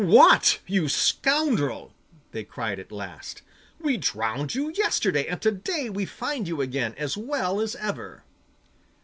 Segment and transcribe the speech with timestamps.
[0.03, 0.57] 'What!
[0.65, 1.93] you scoundrel!'
[2.31, 3.43] they cried at last,
[3.79, 8.23] 'we drowned you yesterday, and to day we find you again, as well as ever!